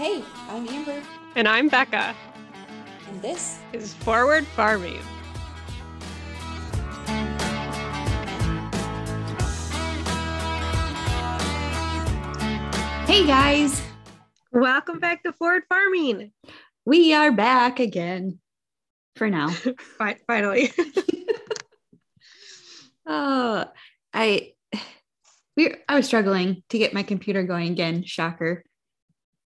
[0.00, 1.02] Hey, I'm Amber,
[1.36, 2.16] And I'm Becca.
[3.06, 4.98] and this Is Forward Farming.
[13.06, 13.82] Hey guys,
[14.52, 16.32] Welcome back to Forward Farming.
[16.86, 18.38] we are back again
[19.16, 19.48] for now.
[20.26, 20.70] Finally.
[23.06, 23.66] oh,
[24.14, 24.52] I
[25.58, 28.02] we I was struggling to get my computer going again.
[28.04, 28.64] Shocker.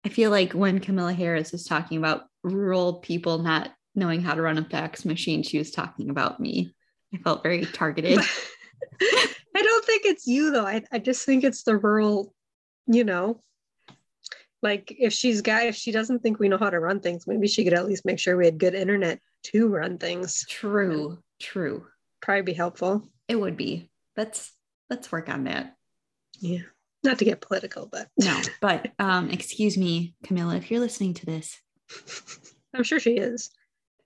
[0.05, 4.43] I feel like when Camilla Harris was talking about rural people not knowing how to
[4.43, 6.75] run a fax machine, she was talking about me.
[7.15, 8.19] I felt very targeted.
[9.01, 10.67] I don't think it's you though.
[10.67, 12.35] I, I just think it's the rural,
[12.87, 13.43] you know.
[14.63, 17.49] Like if she's got if she doesn't think we know how to run things, maybe
[17.49, 20.45] she could at least make sure we had good internet to run things.
[20.49, 21.87] true, true.
[22.21, 23.09] Probably be helpful.
[23.29, 23.91] It would be.
[24.17, 24.53] Let's
[24.89, 25.75] let's work on that.
[26.39, 26.63] Yeah.
[27.05, 31.27] Not to get political, but No, but um, excuse me, Camilla, if you're listening to
[31.27, 31.61] this,
[32.75, 33.51] I'm sure she is.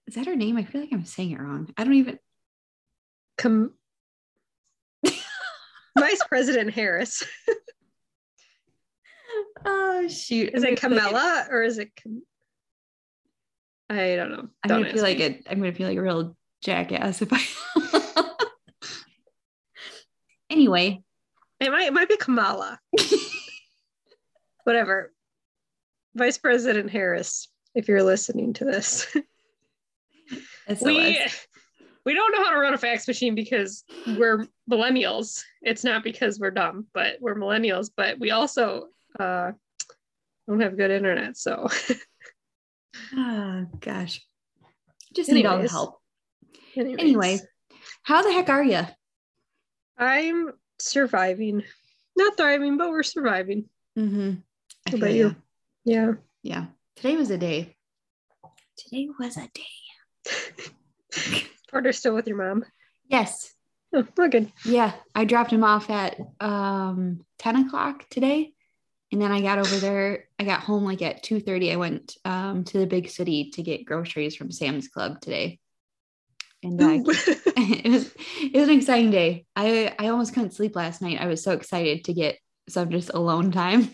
[0.07, 0.57] is that her name?
[0.57, 1.73] I feel like I'm saying it wrong.
[1.77, 2.19] I don't even.
[3.39, 3.75] Com-
[5.99, 7.23] Vice President Harris.
[9.65, 10.51] Oh shoot!
[10.55, 11.91] Is it like- Camilla or is it?
[13.91, 14.49] I don't know.
[14.63, 15.47] I'm Don't gonna feel ask like it.
[15.51, 17.41] I'm gonna feel like a real jackass if I.
[20.51, 21.03] anyway,
[21.61, 21.87] It might.
[21.87, 22.79] It might be Kamala.
[24.65, 25.13] Whatever.
[26.15, 29.07] Vice President Harris, if you're listening to this,
[30.83, 31.21] we
[32.07, 33.85] we don't know how to run a fax machine because
[34.17, 35.43] we're millennials.
[35.61, 37.91] It's not because we're dumb, but we're millennials.
[37.95, 38.87] But we also
[39.19, 39.53] uh,
[40.49, 41.69] don't have good internet, so
[43.15, 44.23] oh gosh,
[45.15, 45.99] just need all the help.
[46.77, 47.41] anyways, Anyway,
[48.03, 48.83] how the heck are you?
[49.99, 51.63] I'm surviving.
[52.17, 53.69] Not thriving, but we're surviving.
[53.99, 54.35] Mm-hmm.
[54.89, 55.17] How about ya.
[55.17, 55.37] you?
[55.85, 56.13] Yeah.
[56.43, 56.67] Yeah.
[56.97, 57.77] Today was a day.
[58.79, 61.43] Today was a day.
[61.71, 62.65] Porter's still with your mom.
[63.09, 63.53] Yes.
[63.95, 64.53] Oh, we're good.
[64.65, 68.53] Yeah, I dropped him off at um 10 o'clock today.
[69.13, 70.25] And then I got over there.
[70.39, 71.73] I got home like at 2:30.
[71.73, 75.61] I went um to the big city to get groceries from Sam's Club today.
[76.67, 79.47] And it was it was an exciting day.
[79.55, 81.21] I I almost couldn't sleep last night.
[81.21, 82.39] I was so excited to get
[82.69, 83.91] some just alone time.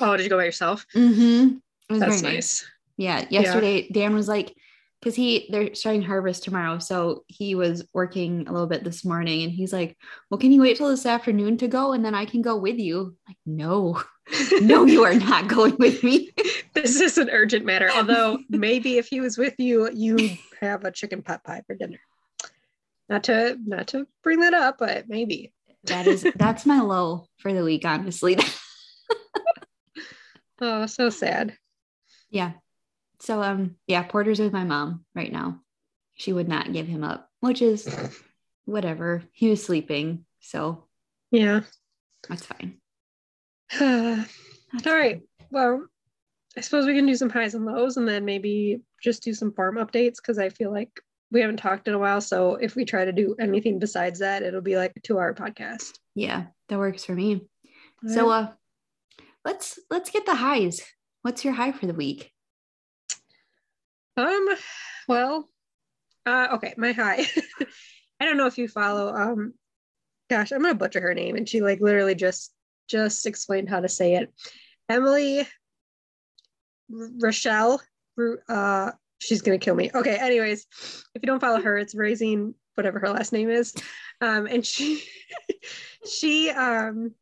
[0.00, 0.84] oh, did you go by yourself?
[0.94, 1.56] Mm-hmm.
[1.88, 2.32] It was That's nice.
[2.34, 2.66] nice.
[2.96, 3.26] Yeah.
[3.30, 4.54] Yesterday, Dan was like,
[5.00, 6.78] because he they're starting harvest tomorrow.
[6.78, 9.96] So he was working a little bit this morning and he's like,
[10.30, 11.92] Well, can you wait till this afternoon to go?
[11.92, 13.16] And then I can go with you.
[13.28, 14.02] like, no,
[14.60, 16.32] no, you are not going with me.
[16.74, 17.90] this is an urgent matter.
[17.90, 22.00] Although maybe if he was with you, you have a chicken pot pie for dinner.
[23.08, 25.52] Not to not to bring that up, but maybe.
[25.84, 28.38] that is that's my low for the week, honestly.
[30.58, 31.54] Oh, so sad.
[32.30, 32.52] yeah.
[33.20, 35.60] So um yeah, Porter's with my mom right now.
[36.14, 37.88] She would not give him up, which is
[38.64, 39.22] whatever.
[39.32, 40.84] He was sleeping, so
[41.30, 41.60] Yeah.
[42.28, 42.78] that's fine.
[43.80, 44.24] All
[44.72, 45.22] That's right.
[45.50, 45.86] Well,
[46.56, 49.52] I suppose we can do some highs and lows and then maybe just do some
[49.52, 50.90] farm updates because I feel like
[51.30, 52.20] we haven't talked in a while.
[52.20, 55.34] So if we try to do anything besides that, it'll be like a two hour
[55.34, 55.98] podcast.
[56.14, 57.46] Yeah, that works for me.
[58.04, 58.44] All So right.
[58.44, 58.52] uh
[59.44, 60.80] let's let's get the highs.
[61.22, 62.32] What's your high for the week?
[64.16, 64.48] Um,
[65.08, 65.48] well,
[66.24, 67.26] uh, okay, my high.
[68.20, 69.14] I don't know if you follow.
[69.14, 69.54] Um,
[70.30, 72.52] gosh, I'm gonna butcher her name, and she like literally just
[72.88, 74.32] just explained how to say it.
[74.88, 75.46] Emily
[76.88, 77.80] Rochelle.
[78.48, 79.90] Uh, she's gonna kill me.
[79.94, 80.66] Okay, anyways,
[81.14, 83.74] if you don't follow her, it's raising whatever her last name is.
[84.20, 85.02] Um, and she
[86.10, 87.12] she um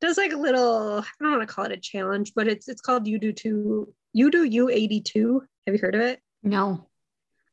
[0.00, 0.98] does like a little.
[1.00, 3.94] I don't want to call it a challenge, but it's it's called You Do Two.
[4.12, 5.42] You Do You 82.
[5.68, 6.22] Have you heard of it?
[6.42, 6.86] No.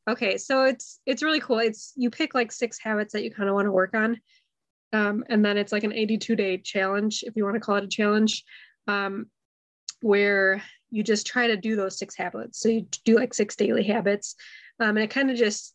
[0.08, 1.58] Okay, so it's it's really cool.
[1.58, 4.18] It's you pick like six habits that you kind of want to work on.
[4.94, 7.84] Um, and then it's like an 82 day challenge, if you want to call it
[7.84, 8.42] a challenge,
[8.88, 9.26] um,
[10.00, 12.58] where you just try to do those six habits.
[12.58, 14.34] So you do like six daily habits.
[14.80, 15.74] Um, and it kind of just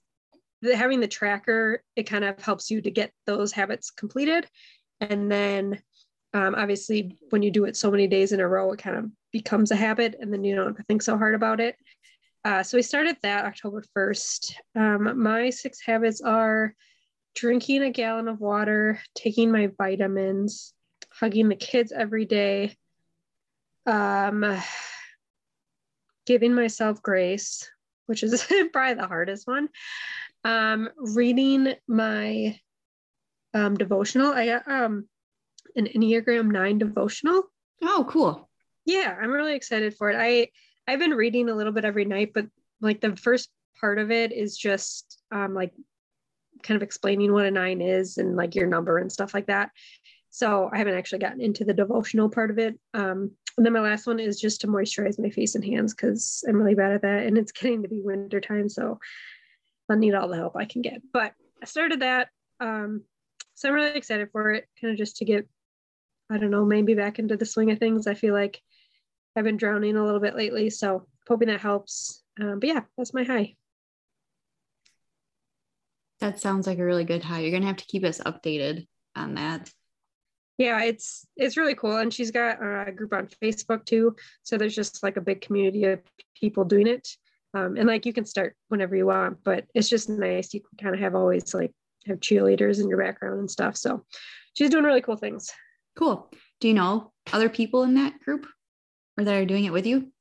[0.63, 4.47] the, having the tracker, it kind of helps you to get those habits completed.
[4.99, 5.79] And then
[6.33, 9.11] um, obviously when you do it so many days in a row, it kind of
[9.31, 11.75] becomes a habit and then you don't think so hard about it.
[12.43, 14.53] Uh, so we started that October 1st.
[14.75, 16.73] Um, my six habits are
[17.35, 20.73] drinking a gallon of water, taking my vitamins,
[21.11, 22.75] hugging the kids every day,
[23.85, 24.59] um,
[26.25, 27.69] giving myself grace,
[28.07, 29.69] which is probably the hardest one,
[30.43, 32.59] um, reading my
[33.53, 34.33] um, devotional.
[34.33, 35.07] I got um,
[35.75, 37.43] an Enneagram 9 devotional.
[37.83, 38.49] Oh, cool.
[38.85, 40.15] Yeah, I'm really excited for it.
[40.19, 40.49] I
[40.91, 42.47] I've been reading a little bit every night, but
[42.81, 43.49] like the first
[43.79, 45.71] part of it is just um like
[46.63, 49.71] kind of explaining what a nine is and like your number and stuff like that.
[50.31, 52.77] So I haven't actually gotten into the devotional part of it.
[52.93, 56.43] Um, and then my last one is just to moisturize my face and hands because
[56.47, 57.23] I'm really bad at that.
[57.25, 58.67] And it's getting to be winter time.
[58.67, 58.99] So
[59.89, 61.01] I need all the help I can get.
[61.13, 61.33] But
[61.63, 62.29] I started that.
[62.59, 63.03] Um,
[63.55, 65.47] so I'm really excited for it, kind of just to get,
[66.29, 68.07] I don't know, maybe back into the swing of things.
[68.07, 68.61] I feel like
[69.35, 70.69] I've been drowning a little bit lately.
[70.69, 72.23] So hoping that helps.
[72.39, 73.55] Um, but yeah, that's my high.
[76.19, 77.39] That sounds like a really good high.
[77.39, 79.71] You're gonna have to keep us updated on that.
[80.57, 84.15] Yeah, it's it's really cool, and she's got a group on Facebook too.
[84.43, 85.99] So there's just like a big community of
[86.35, 87.07] people doing it,
[87.55, 89.43] um, and like you can start whenever you want.
[89.43, 90.53] But it's just nice.
[90.53, 91.71] You can kind of have always like
[92.05, 93.75] have cheerleaders in your background and stuff.
[93.75, 94.05] So
[94.53, 95.51] she's doing really cool things.
[95.97, 96.31] Cool.
[96.59, 98.45] Do you know other people in that group,
[99.21, 100.11] or that are doing it with you?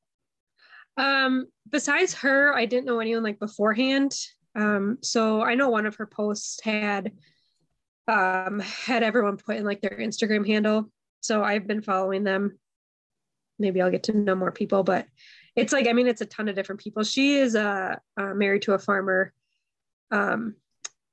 [0.97, 4.15] Um, besides her, I didn't know anyone like beforehand.
[4.55, 7.11] Um, so I know one of her posts had
[8.07, 10.91] um had everyone put in like their Instagram handle.
[11.21, 12.57] So I've been following them.
[13.59, 15.05] Maybe I'll get to know more people, but
[15.55, 17.03] it's like I mean it's a ton of different people.
[17.03, 19.33] She is uh, uh married to a farmer.
[20.09, 20.55] Um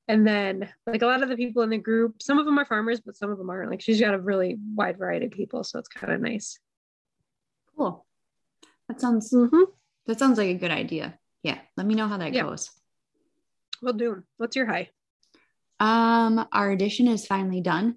[0.09, 2.65] and then like a lot of the people in the group, some of them are
[2.65, 3.71] farmers, but some of them aren't.
[3.71, 6.59] Like she's got a really wide variety of people, so it's kind of nice.
[7.79, 8.05] Cool.
[8.89, 9.63] That sounds Mm-hmm.
[10.07, 11.19] that sounds like a good idea.
[11.43, 11.59] Yeah.
[11.77, 12.43] Let me know how that Yeah.
[12.43, 12.71] goes.
[13.81, 14.25] We'll do.
[14.37, 14.91] What's your high?
[15.81, 17.97] Um, our addition is finally done.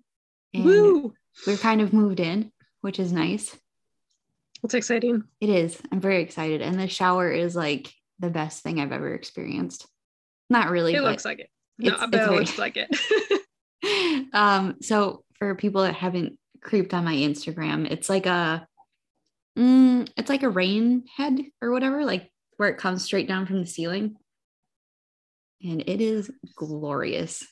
[0.54, 1.13] And Woo!
[1.48, 2.51] we're kind of moved in,
[2.81, 3.57] which is nice.
[4.62, 5.24] That's exciting.
[5.39, 5.81] It is.
[5.92, 6.62] I'm very excited.
[6.62, 9.88] And the shower is like the best thing I've ever experienced.
[10.51, 10.94] Not really.
[10.94, 11.50] It looks like it.
[11.80, 12.95] No, it's- I bet it's it looks like it.
[14.33, 18.68] um so for people that haven't creeped on my instagram it's like a
[19.57, 23.59] mm, it's like a rain head or whatever like where it comes straight down from
[23.62, 24.15] the ceiling
[25.63, 27.45] and it is glorious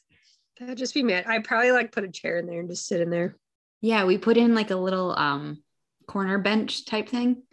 [0.60, 1.24] That'd just be mad.
[1.25, 3.38] I'd probably like put a chair in there and just sit in there.
[3.81, 5.63] yeah we put in like a little um
[6.07, 7.44] corner bench type thing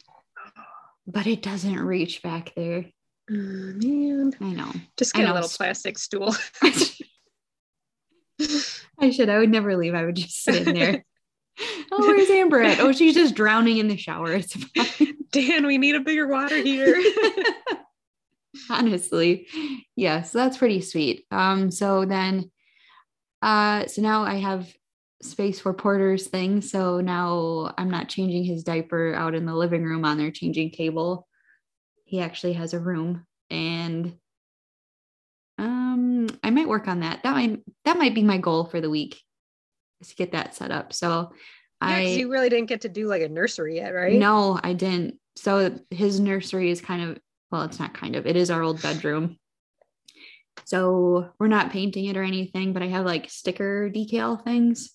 [1.06, 2.86] but it doesn't reach back there
[3.28, 4.32] Oh, man.
[4.40, 6.34] i know Just I get a little plastic stool.
[9.00, 11.04] i should i would never leave i would just sit in there
[11.92, 12.80] oh where's amber at?
[12.80, 14.34] Oh she's just drowning in the shower.
[14.34, 15.16] It's fine.
[15.30, 16.96] Dan, we need a bigger water heater.
[18.70, 19.46] honestly.
[19.94, 21.24] Yeah so that's pretty sweet.
[21.30, 22.50] Um so then
[23.42, 24.72] uh so now i have
[25.22, 26.60] space for porter's thing.
[26.60, 30.70] So now i'm not changing his diaper out in the living room on their changing
[30.70, 31.26] table.
[32.04, 34.16] He actually has a room and
[35.58, 37.22] um i might work on that.
[37.22, 39.20] That might that might be my goal for the week
[40.00, 40.92] is to get that set up.
[40.92, 41.32] So
[41.82, 44.14] Yeah, i you really didn't get to do like a nursery yet, right?
[44.14, 45.18] no, I didn't.
[45.36, 47.18] So his nursery is kind of,
[47.50, 49.38] well, it's not kind of, it is our old bedroom.
[50.64, 54.90] So we're not painting it or anything, but I have like sticker decal things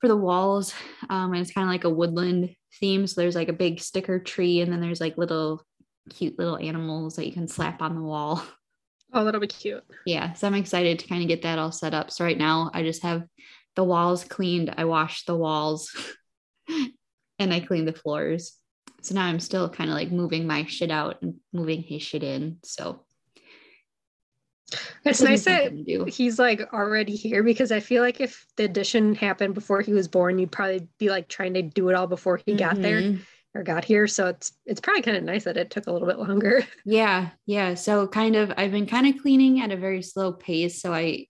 [0.00, 0.74] for the walls.
[1.10, 3.06] Um, and it's kind of like a woodland theme.
[3.06, 5.62] So there's like a big sticker tree, and then there's like little
[6.10, 8.42] cute little animals that you can slap on the wall.
[9.12, 9.84] Oh, that'll be cute.
[10.04, 10.34] Yeah.
[10.34, 12.10] So I'm excited to kind of get that all set up.
[12.10, 13.24] So right now I just have
[13.78, 14.74] the walls cleaned.
[14.76, 15.94] I washed the walls
[17.38, 18.56] and I cleaned the floors.
[19.02, 22.24] So now I'm still kind of like moving my shit out and moving his shit
[22.24, 22.56] in.
[22.64, 23.04] So
[25.04, 29.54] It's nice that he's like already here because I feel like if the addition happened
[29.54, 32.54] before he was born, you'd probably be like trying to do it all before he
[32.54, 33.20] got there Mhm.
[33.54, 34.08] or got here.
[34.08, 36.66] So it's it's probably kind of nice that it took a little bit longer.
[36.84, 37.74] Yeah, yeah.
[37.74, 40.82] So kind of I've been kind of cleaning at a very slow pace.
[40.82, 41.28] So I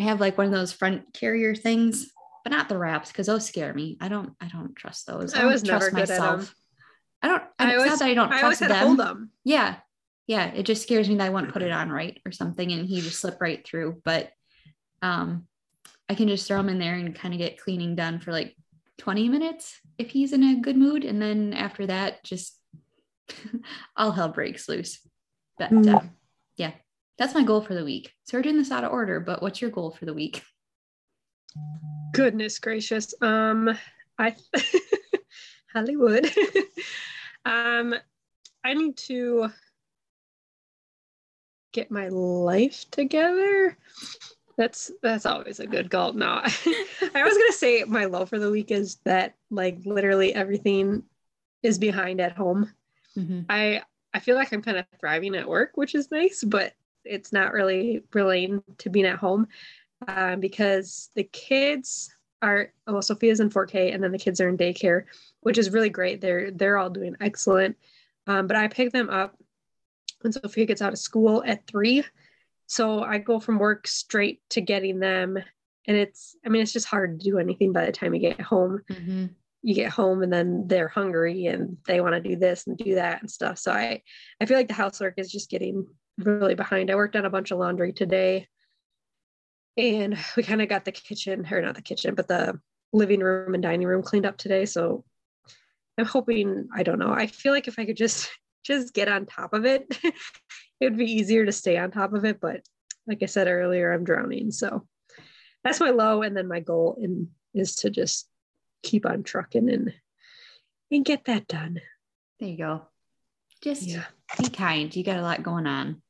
[0.00, 2.10] I have like one of those front carrier things,
[2.44, 3.98] but not the wraps because those scare me.
[4.00, 5.34] I don't I don't trust those.
[5.34, 6.48] I don't was never good at 'em.
[7.22, 8.72] I don't I, I it's always- not that I don't I always trust had to
[8.74, 8.86] them.
[8.86, 9.30] hold them.
[9.44, 9.76] Yeah.
[10.26, 10.46] Yeah.
[10.46, 13.00] It just scares me that I won't put it on right or something and he
[13.00, 14.00] just slip right through.
[14.04, 14.30] But
[15.02, 15.46] um
[16.08, 18.56] I can just throw him in there and kind of get cleaning done for like
[18.98, 21.04] 20 minutes if he's in a good mood.
[21.04, 22.58] And then after that, just
[23.96, 25.00] all hell breaks loose.
[25.58, 26.00] But uh,
[26.56, 26.72] yeah,
[27.20, 28.14] that's my goal for the week.
[28.24, 30.42] So we're doing this out of order, but what's your goal for the week?
[32.14, 33.12] Goodness gracious.
[33.20, 33.78] Um,
[34.18, 34.34] I
[35.72, 36.30] Hollywood.
[37.44, 37.94] um,
[38.64, 39.50] I need to
[41.72, 43.76] get my life together.
[44.56, 46.14] That's that's always a good goal.
[46.14, 51.02] No, I was gonna say my low for the week is that like literally everything
[51.62, 52.72] is behind at home.
[53.14, 53.44] Mhm.
[53.50, 53.82] I
[54.14, 56.72] I feel like I'm kind of thriving at work, which is nice, but
[57.04, 59.46] it's not really relating to being at home
[60.08, 64.56] um, because the kids are well, Sophia's in 4K, and then the kids are in
[64.56, 65.04] daycare,
[65.40, 66.20] which is really great.
[66.20, 67.76] They're they're all doing excellent.
[68.26, 69.36] Um, but I pick them up
[70.20, 72.04] when Sophia gets out of school at three.
[72.66, 75.38] So I go from work straight to getting them.
[75.86, 78.40] And it's, I mean, it's just hard to do anything by the time you get
[78.40, 78.82] home.
[78.90, 79.26] Mm-hmm.
[79.62, 82.94] You get home and then they're hungry and they want to do this and do
[82.94, 83.58] that and stuff.
[83.58, 84.02] So I,
[84.40, 85.86] I feel like the housework is just getting
[86.18, 86.90] really behind.
[86.90, 88.48] I worked on a bunch of laundry today
[89.76, 92.60] and we kind of got the kitchen or not the kitchen, but the
[92.92, 94.66] living room and dining room cleaned up today.
[94.66, 95.04] So
[95.98, 97.12] I'm hoping, I don't know.
[97.12, 98.28] I feel like if I could just
[98.62, 100.14] just get on top of it, it
[100.80, 102.40] would be easier to stay on top of it.
[102.40, 102.60] But
[103.06, 104.50] like I said earlier, I'm drowning.
[104.50, 104.86] So
[105.64, 106.22] that's my low.
[106.22, 108.28] And then my goal in, is to just
[108.82, 109.94] keep on trucking and
[110.90, 111.80] and get that done.
[112.38, 112.89] There you go.
[113.62, 114.04] Just Yeah.
[114.38, 114.94] be kind.
[114.94, 116.02] You got a lot going on.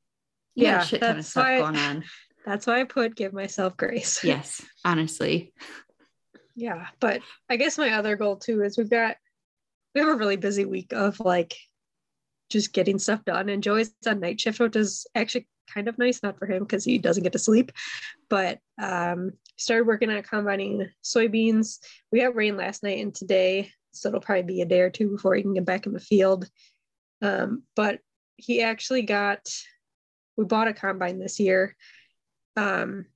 [0.55, 2.05] You Yeah, shit ton of that's stuff why- going on.
[2.47, 4.21] That's why I put give myself grace.
[4.25, 5.53] Yes, honestly.
[6.57, 6.87] yeah.
[6.99, 9.17] But I guess my other goal too is we've got
[9.95, 11.55] we have a really busy week of like
[12.49, 13.51] just getting stuff done.
[13.51, 16.83] And Joey's on night shift, which is actually kind of nice, not for him because
[16.85, 17.73] he doesn't get to sleep.
[18.31, 21.79] But um started working on combining soybeans.
[22.11, 25.11] We got rain last night and today, so it'll probably be a day or two
[25.11, 26.49] before he can get back in the field.
[27.23, 28.01] Um, but
[28.37, 29.49] he actually got
[30.37, 31.77] we bought a combine this year.
[32.57, 33.07] Um,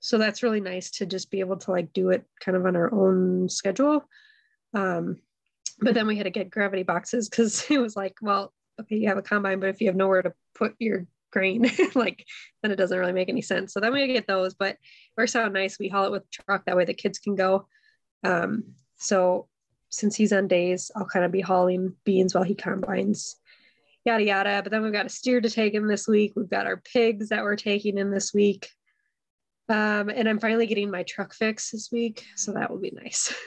[0.00, 2.76] so that's really nice to just be able to like do it kind of on
[2.76, 4.04] our own schedule.
[4.74, 5.18] Um,
[5.80, 9.08] but then we had to get gravity boxes because it was like, well, okay, you
[9.08, 12.24] have a combine, but if you have nowhere to put your grain, like
[12.62, 13.72] then it doesn't really make any sense.
[13.72, 14.76] So then we get those, but
[15.16, 15.78] works out nice.
[15.78, 17.66] We haul it with truck that way the kids can go.
[18.24, 19.48] Um, so
[19.90, 23.36] since he's on days, I'll kind of be hauling beans while he combines,
[24.04, 24.60] yada yada.
[24.62, 26.32] But then we've got a steer to take in this week.
[26.36, 28.68] We've got our pigs that we're taking in this week.
[29.68, 33.34] Um, and I'm finally getting my truck fixed this week, so that will be nice.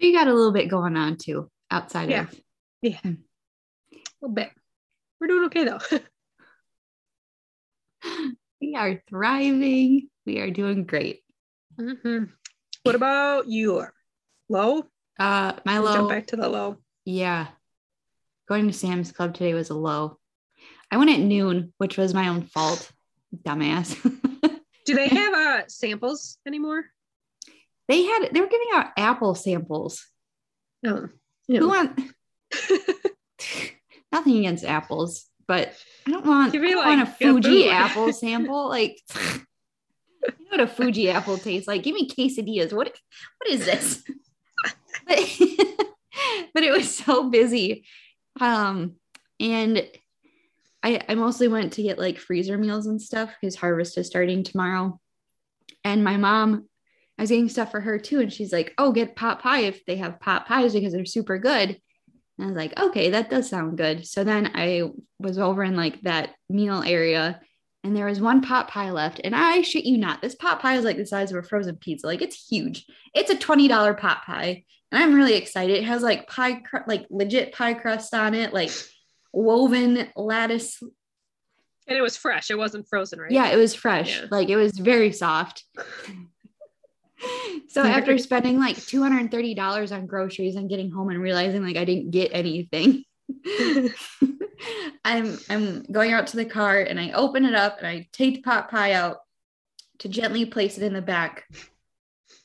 [0.00, 2.22] So you got a little bit going on too outside Yeah.
[2.22, 2.40] of
[2.80, 3.16] Yeah, a
[4.20, 4.50] little bit.
[5.20, 5.78] We're doing okay though.
[8.60, 10.08] we are thriving.
[10.26, 11.20] We are doing great.
[11.78, 12.30] Mhm.
[12.82, 13.84] What about you?
[14.48, 14.84] Low?
[15.20, 16.78] Uh my low Jump back to the low.
[17.04, 17.46] Yeah.
[18.52, 20.18] Going to Sam's Club today was a low.
[20.90, 22.92] I went at noon, which was my own fault.
[23.34, 23.96] Dumbass.
[24.84, 26.84] Do they have uh samples anymore?
[27.88, 30.06] they had they were giving out apple samples.
[30.82, 31.08] No.
[31.48, 31.98] Who want
[34.12, 35.72] nothing against apples, but
[36.06, 38.68] I don't want, Give I me, don't want a Fuji apple sample.
[38.68, 39.40] Like you
[40.28, 41.84] know what a Fuji apple tastes like.
[41.84, 42.74] Give me quesadillas.
[42.74, 42.94] What
[43.38, 44.02] what is this?
[45.06, 45.18] but,
[46.52, 47.86] but it was so busy.
[48.40, 48.96] Um
[49.40, 49.86] and
[50.82, 54.42] I, I mostly went to get like freezer meals and stuff because harvest is starting
[54.42, 55.00] tomorrow.
[55.84, 56.68] And my mom,
[57.18, 58.20] I was getting stuff for her too.
[58.20, 61.38] And she's like, oh, get pot pie if they have pot pies because they're super
[61.38, 61.70] good.
[61.70, 61.80] And
[62.40, 64.06] I was like, okay, that does sound good.
[64.06, 67.40] So then I was over in like that meal area
[67.84, 69.20] and there was one pot pie left.
[69.24, 71.76] And I shit you not, this pot pie is like the size of a frozen
[71.76, 72.06] pizza.
[72.06, 72.86] Like it's huge.
[73.14, 74.64] It's a $20 pot pie.
[74.90, 75.76] And I'm really excited.
[75.76, 78.70] It has like pie, cr- like legit pie crust on it, like
[79.32, 82.50] woven lattice And it was fresh.
[82.50, 83.30] It wasn't frozen, right?
[83.30, 84.20] yeah, it was fresh.
[84.20, 84.26] Yeah.
[84.30, 85.64] Like it was very soft.
[87.68, 92.10] so after spending like $230 on groceries and getting home and realizing like I didn't
[92.10, 93.04] get anything,
[95.04, 98.36] I'm I'm going out to the car and I open it up and I take
[98.36, 99.18] the pot pie out
[100.00, 101.44] to gently place it in the back.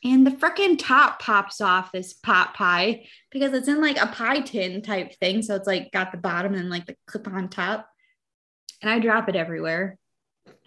[0.03, 4.41] And the freaking top pops off this pot pie because it's in like a pie
[4.41, 5.41] tin type thing.
[5.41, 7.87] So it's like got the bottom and like the clip on top.
[8.81, 9.97] And I drop it everywhere.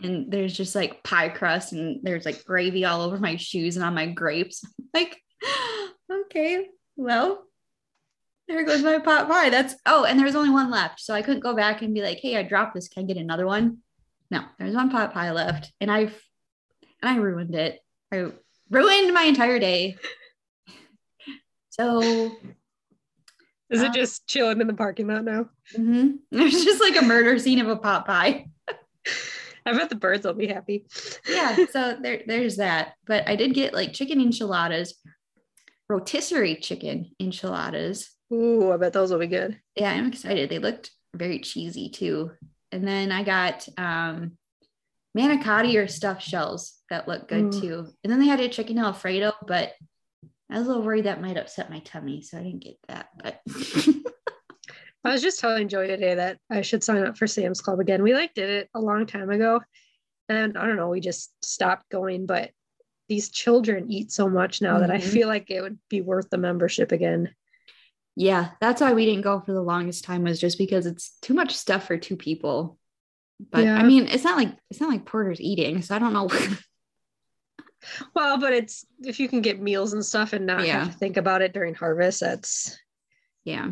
[0.03, 3.85] And there's just like pie crust and there's like gravy all over my shoes and
[3.85, 4.65] on my grapes.
[4.93, 5.17] Like,
[6.13, 7.45] okay, well,
[8.51, 9.51] there goes my pot pie.
[9.51, 11.01] That's oh, and there's only one left.
[11.01, 12.89] So I couldn't go back and be like, hey, I dropped this.
[12.89, 13.79] Can I get another one?
[14.31, 15.73] No, there's one pot pie left.
[15.81, 16.21] And I've
[17.03, 17.81] and I ruined it.
[18.13, 18.27] I
[18.71, 19.97] ruined my entire day.
[21.71, 22.01] So
[23.71, 25.49] Is Uh, it just chilling in the parking lot now?
[25.77, 26.19] mhm.
[26.31, 28.47] there's just like a murder scene of a pot pie.
[29.67, 30.87] I bet the birds will be happy.
[31.29, 32.95] Yeah, so there, there's that.
[33.07, 34.95] But I did get like chicken enchiladas,
[35.89, 38.11] rotisserie chicken enchiladas.
[38.33, 39.59] Ooh, I bet those will be good.
[39.75, 40.51] Yeah, I'm excited.
[40.51, 42.33] They looked very cheesy too.
[42.73, 44.33] And then I got um
[45.17, 47.61] manicotti or stuffed shells that look good Ooh.
[47.61, 47.87] too.
[48.05, 49.73] And then they had a chicken alfredo, but
[50.51, 53.09] I was a little worried that might upset my tummy, so I didn't get that.
[53.21, 53.41] But
[55.05, 58.03] I was just telling Joy today that I should sign up for Sam's Club again.
[58.03, 59.61] We like did it a long time ago.
[60.29, 62.51] And I don't know, we just stopped going, but
[63.09, 65.03] these children eat so much now that I Mhm.
[65.13, 67.35] feel like it would be worth the membership again.
[68.17, 71.35] Yeah, that's why we didn't go for the longest time was just because it's too
[71.35, 72.79] much stuff for two people.
[73.51, 76.29] But I mean, it's not like it's not like Porter's eating, so I don't know.
[78.15, 80.85] Well, but it's if you can get meals and stuff and not Yeah.
[80.85, 82.79] have to think about it during harvest, that's
[83.45, 83.71] yeah.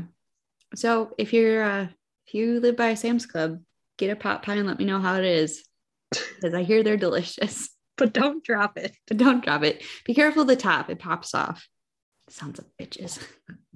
[0.74, 1.88] So if you're uh
[2.26, 3.60] if you live by a Sam's Club,
[3.96, 5.64] get a pot pie and let me know how it is.
[6.10, 7.68] Because I hear they're delicious.
[7.96, 8.96] but don't drop it.
[9.06, 9.82] But don't drop it.
[10.04, 11.66] Be careful of the top, it pops off.
[12.30, 13.22] Sounds of bitches.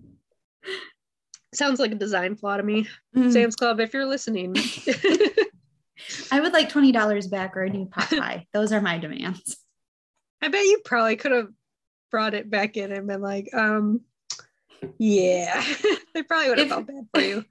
[1.54, 2.88] Sounds like a design flaw to me.
[3.14, 3.33] Mm.
[3.33, 4.57] Sam's Club, if you're listening.
[6.33, 8.47] I would like $20 back or a new pot pie.
[8.52, 9.57] Those are my demands.
[10.40, 11.49] I bet you probably could have
[12.11, 14.00] brought it back in and been like, um,
[14.99, 15.62] yeah.
[16.14, 17.45] they probably would have felt bad for you.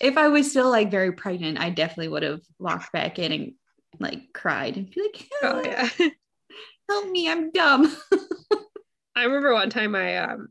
[0.00, 3.52] if I was still like very pregnant, I definitely would have walked back in and
[4.00, 5.88] like cried and be like, Oh yeah.
[6.88, 7.96] help me, I'm dumb.
[9.16, 10.48] I remember one time I um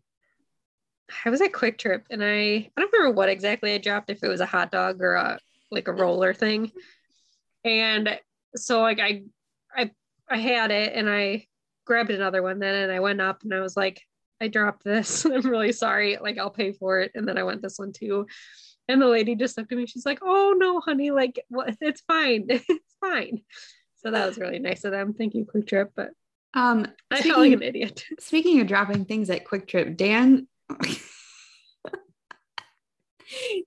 [1.25, 4.27] I was at QuikTrip and I I don't remember what exactly I dropped if it
[4.27, 5.39] was a hot dog or a
[5.72, 6.72] like a roller thing.
[7.63, 8.19] And
[8.55, 9.24] so like I
[9.75, 9.91] I
[10.29, 11.48] I had it and I
[11.86, 14.01] grabbed another one then and I went up and I was like
[14.41, 15.25] I dropped this.
[15.25, 16.17] I'm really sorry.
[16.22, 17.12] Like I'll pay for it.
[17.15, 18.27] And then I went this one too.
[18.89, 19.86] And the lady just looked at me.
[19.86, 21.77] She's like, "Oh no, honey, like what?
[21.79, 22.45] It's fine.
[22.50, 23.41] it's fine."
[23.98, 25.13] So that was really nice of them.
[25.13, 25.91] Thank you, QuikTrip.
[25.95, 26.10] But
[26.53, 28.03] Um, I felt like an idiot.
[28.19, 30.48] speaking of dropping things at QuikTrip, Dan,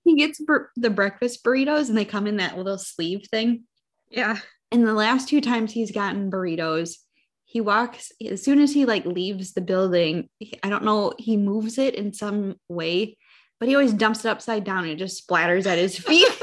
[0.05, 3.65] he gets bur- the breakfast burritos and they come in that little sleeve thing.
[4.11, 4.38] Yeah.
[4.73, 6.97] And the last two times he's gotten burritos,
[7.45, 10.29] he walks as soon as he like leaves the building.
[10.62, 13.17] I don't know, he moves it in some way,
[13.61, 16.29] but he always dumps it upside down and it just splatters at his feet.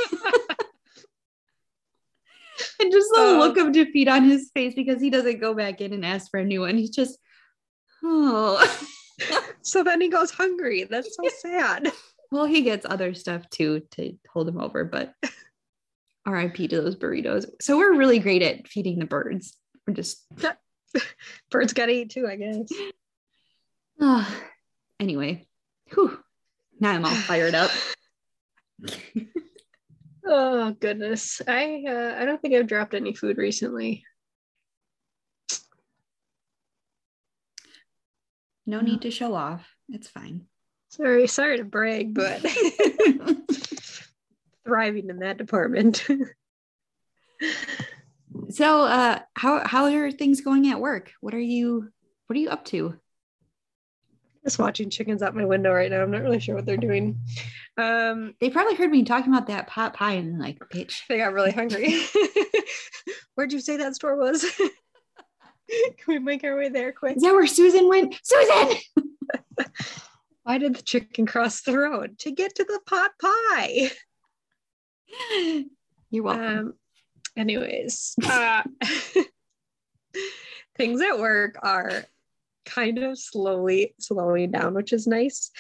[2.80, 3.38] and just the Oh.
[3.40, 6.40] look of defeat on his face because he doesn't go back in and ask for
[6.40, 6.78] a new one.
[6.78, 7.18] He's just,
[8.04, 8.88] oh.
[9.66, 10.84] So then he goes hungry.
[10.84, 11.90] That's so sad.
[12.32, 15.14] well, he gets other stuff too to hold him over, but
[16.28, 17.46] RIP to those burritos.
[17.62, 19.58] So we're really great at feeding the birds.
[19.88, 20.26] We're just
[21.50, 22.68] Birds gotta eat too, I guess.
[24.02, 24.36] Ah,
[25.00, 25.48] anyway,
[25.94, 26.20] whew,
[26.80, 27.72] now I'm all fired up.
[30.26, 31.42] Oh goodness.
[31.48, 34.06] I uh, I don't think I've dropped any food recently.
[38.66, 39.68] No need to show off.
[39.90, 40.46] It's fine.
[40.90, 42.42] Sorry, sorry to brag, but
[44.66, 46.06] thriving in that department.
[48.50, 51.12] so, uh, how how are things going at work?
[51.20, 51.90] What are you
[52.28, 52.96] What are you up to?
[54.44, 56.02] Just watching chickens out my window right now.
[56.02, 57.22] I'm not really sure what they're doing.
[57.78, 61.02] Um, They probably heard me talking about that pot pie and like, bitch.
[61.08, 61.98] they got really hungry.
[63.36, 64.46] Where'd you say that store was?
[65.98, 67.18] Can we make our way there quick?
[67.18, 68.16] Is that where Susan went?
[68.24, 68.78] Susan!
[70.44, 72.20] Why did the chicken cross the road?
[72.20, 73.92] To get to the pot pie.
[76.10, 76.58] You're welcome.
[76.58, 76.74] Um,
[77.38, 78.64] anyways, uh,
[80.78, 82.04] things at work are
[82.66, 85.52] kind of slowly slowing down, which is nice.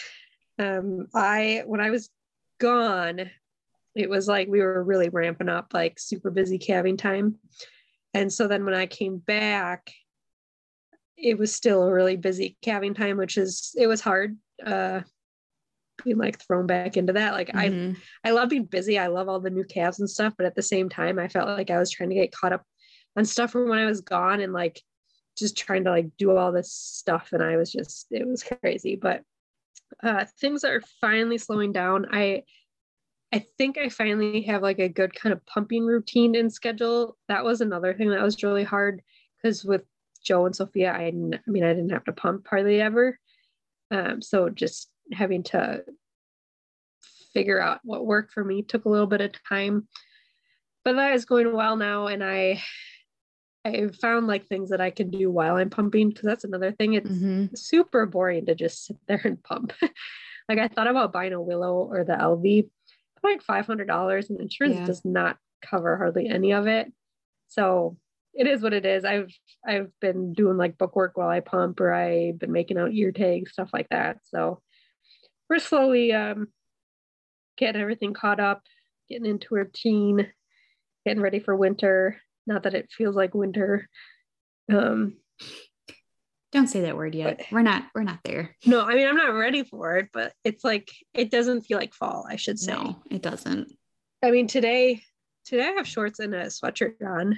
[0.60, 2.10] Um, I when I was
[2.60, 3.30] gone,
[3.96, 7.36] it was like we were really ramping up, like super busy calving time.
[8.14, 9.92] And so then when I came back,
[11.18, 15.02] it was still a really busy calving time, which is it was hard uh
[16.04, 17.34] being like thrown back into that.
[17.34, 17.98] Like I Mhm.
[18.24, 18.98] I love being busy.
[18.98, 21.48] I love all the new calves and stuff, but at the same time, I felt
[21.48, 22.66] like I was trying to get caught up
[23.16, 24.82] on stuff from when I was gone and like
[25.38, 27.30] just trying to like do all this stuff.
[27.32, 28.96] And I was just, it was crazy.
[28.96, 29.24] But
[30.02, 32.08] uh things are finally slowing down.
[32.12, 32.44] I
[33.32, 37.18] I think I finally have like a good kind of pumping routine and schedule.
[37.28, 39.02] That was another thing that was really hard
[39.42, 39.84] because with
[40.24, 43.20] Joe and Sophia, I, I mean, I didn't have to pump hardly ever.
[43.92, 45.84] Um, so just having to
[47.34, 49.88] figure out what worked for me took a little bit of time
[50.86, 52.62] but that is going well now and i
[53.66, 56.94] i found like things that i can do while i'm pumping because that's another thing
[56.94, 57.58] it's Mhm.
[57.58, 59.74] super boring to just sit there and pump
[60.48, 62.70] like i thought about buying a willow or the Elvie
[63.24, 64.86] like $500 and insurance Yeah.
[64.86, 66.92] does not cover hardly any of it
[67.48, 67.98] so
[68.34, 69.32] it is what it is i've
[69.68, 73.52] i've been doing like bookwork while i pump or i've been making out ear tags
[73.52, 74.60] stuff like that so
[75.50, 76.48] we're slowly um
[77.58, 78.62] getting everything caught up
[79.10, 80.28] getting into a routine
[81.06, 82.18] getting ready for winter
[82.48, 83.88] not that it feels like winter
[84.72, 85.16] um
[86.52, 87.38] Don't say that word yet.
[87.40, 87.86] But- We're not.
[87.96, 88.56] We're not there.
[88.66, 91.94] no i mean i'm not ready for it but it's like it doesn't feel like
[91.94, 93.72] fall i should say No, it doesn't.
[94.24, 95.04] I mean, today,
[95.46, 97.38] today I have shorts and a sweatshirt on.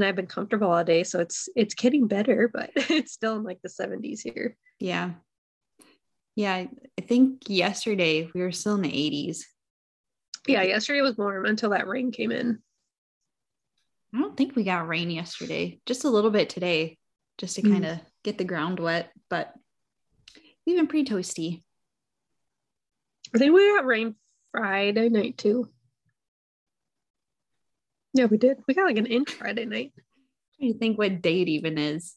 [0.00, 1.04] And I've been comfortable all day.
[1.04, 4.56] So it's it's getting better, but it's still in like the 70s here.
[4.78, 5.12] Yeah.
[6.36, 6.54] Yeah.
[6.54, 9.42] I think yesterday we were still in the 80s.
[10.48, 12.60] Yeah, yesterday was warm until that rain came in.
[14.14, 16.98] I don't think we got rain yesterday, just a little bit today,
[17.38, 17.72] just to Mm.
[17.72, 19.52] kind of get the ground wet, but
[20.66, 21.62] we've been pretty toasty.
[23.34, 24.16] I think we got rain
[24.50, 25.68] Friday night too.
[28.12, 28.58] Yeah, we did.
[28.66, 29.92] We got like an inch Friday night.
[30.58, 32.14] trying to think what day it even is.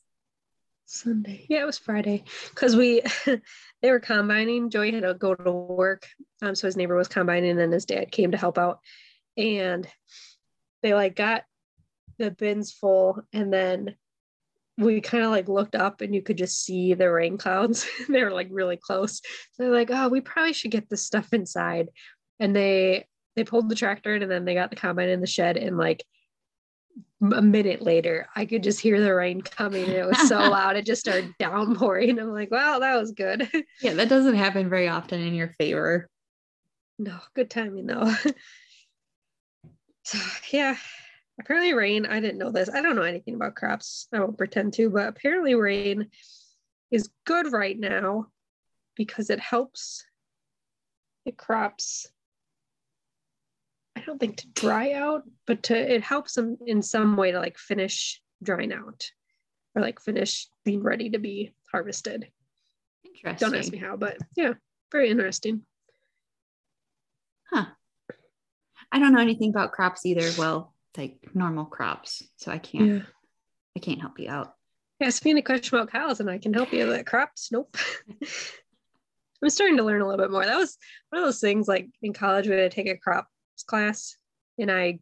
[0.86, 1.45] Sunday.
[1.49, 3.01] Yeah, it was Friday because we
[3.82, 4.69] they were combining.
[4.69, 6.08] Joey had to go to work,
[6.41, 8.79] um, so his neighbor was combining, and then his dad came to help out,
[9.38, 9.88] and
[10.82, 11.43] they like got
[12.17, 13.95] the bins full, and then
[14.77, 17.88] we kind of like looked up, and you could just see the rain clouds.
[18.10, 19.21] they were like really close.
[19.53, 21.89] So they're like, "Oh, we probably should get this stuff inside,"
[22.39, 25.28] and they they pulled the tractor in, and then they got the combine in the
[25.28, 26.04] shed, and like
[27.32, 30.76] a minute later, I could just hear the rain coming and it was so loud.
[30.76, 32.19] It just started downpouring.
[32.19, 33.50] I'm like, wow, that was good.
[33.82, 36.10] Yeah, that doesn't happen very often in your favor.
[37.00, 38.13] no, good timing though.
[40.04, 40.17] so,
[40.52, 40.76] yeah,
[41.39, 42.69] apparently rain, I didn't know this.
[42.69, 44.08] I don't know anything about crops.
[44.13, 46.10] I won't pretend to, but apparently rain
[46.91, 48.28] is good right now
[48.96, 50.06] because it helps
[51.26, 52.08] the crops.
[54.04, 57.39] I don't think to dry out, but to it helps them in some way to
[57.39, 59.10] like finish drying out
[59.76, 62.28] or like finish being ready to be harvested.
[63.06, 63.50] Interesting.
[63.50, 64.54] Don't ask me how, but yeah,
[64.92, 65.62] very interesting.
[67.50, 67.68] Huh.
[68.92, 70.30] I don't know anything about crops either.
[70.38, 72.24] Well, like normal crops.
[72.36, 73.02] So I can't Yeah.
[73.78, 74.54] I can't help you out.
[75.02, 76.88] Ask me any question about cows and I can help you.
[76.88, 77.78] But crops, nope.
[79.42, 80.46] I'm starting to learn a little bit more.
[80.46, 80.78] That was
[81.10, 84.18] one of those things like in college we had to take a crops class
[84.58, 85.00] and I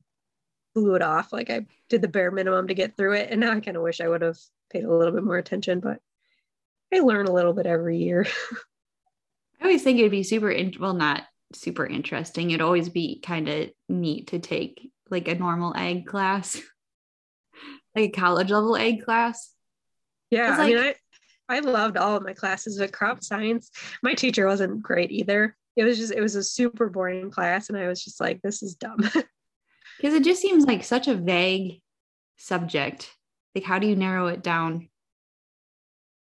[0.76, 1.32] blew it off.
[1.32, 3.30] Like I did the bare minimum to get through it.
[3.32, 4.38] And now I kind of wish I would have
[4.72, 6.00] paid a little bit more attention, but
[6.94, 8.26] I learn a little bit every year.
[9.62, 12.50] I always think it'd be super in- well not super interesting.
[12.52, 16.56] It'd always be kind of neat to take like a normal ag class.
[17.96, 19.54] like a college level ag class.
[20.30, 20.96] Yeah, It's I mean, I
[21.50, 23.70] I loved all of my classes, but crop science,
[24.02, 25.58] my teacher wasn't great either.
[25.76, 28.64] It was just it was a super boring class, and I was just like, this
[28.64, 29.00] is dumb.
[29.98, 31.80] Because it just seems like such a vague
[32.38, 33.16] subject.
[33.54, 34.90] Like how do you narrow it down?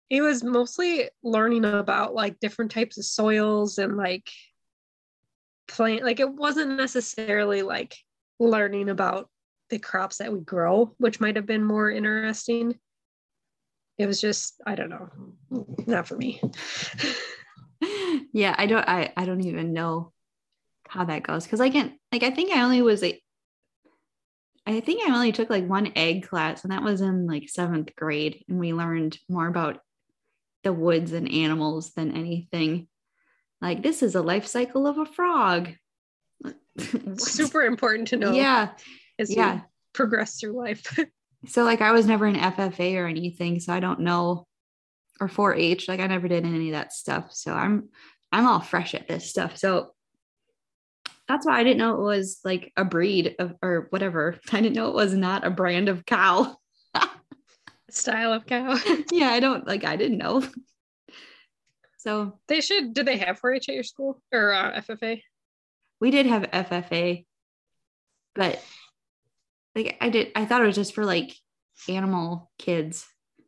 [0.09, 4.29] it was mostly learning about like different types of soils and like
[5.67, 6.03] plant.
[6.03, 7.95] Like it wasn't necessarily like
[8.39, 9.29] learning about
[9.69, 12.77] the crops that we grow, which might have been more interesting.
[13.97, 15.09] It was just I don't know,
[15.85, 16.41] not for me.
[18.37, 20.13] yeah, I don't I, I don't even know
[20.87, 21.47] how that goes.
[21.47, 23.19] Cause I can like I think I only was a
[24.67, 27.95] I think I only took like one ag class and that was in like seventh
[27.95, 28.43] grade.
[28.47, 29.79] And we learned more about
[30.63, 32.87] the woods and animals than anything.
[33.59, 35.71] Like this is a life cycle of a frog.
[37.17, 38.33] Super important to know.
[38.33, 38.69] Yeah.
[39.17, 39.55] as yeah.
[39.55, 39.61] you
[39.93, 40.99] progress through life.
[41.45, 44.47] So like I was never an FFA or anything, so I don't know
[45.19, 45.87] or 4-H.
[45.87, 47.31] Like I never did any of that stuff.
[47.31, 47.89] So I'm
[48.31, 49.57] I'm all fresh at this stuff.
[49.57, 49.91] So
[51.27, 54.39] that's why I didn't know it was like a breed of or whatever.
[54.51, 56.57] I didn't know it was not a brand of cow.
[57.89, 58.77] Style of cow.
[59.11, 60.43] yeah, I don't like I didn't know.
[61.97, 62.93] So They should.
[62.93, 65.21] Did they have 4-H at your school or uh, FFA?
[65.99, 67.25] we did have FFA,
[68.35, 68.63] but
[69.75, 71.35] like I did I thought it was just for like
[71.89, 73.05] animal kids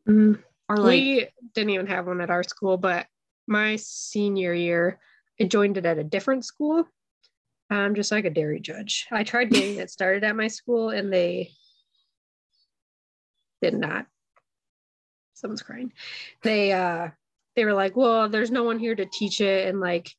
[0.08, 3.08] or like we didn't even have one at our school, but
[3.50, 5.00] my senior year,
[5.42, 6.86] I joined it at a different school.
[7.70, 9.08] I'm just like a dairy judge.
[9.12, 11.52] I tried getting it started at my school, and they
[13.62, 14.06] did not.
[15.34, 15.92] Someone's crying.
[16.44, 17.10] They uh
[17.56, 20.12] they were like, well, there's no one here to teach it, and like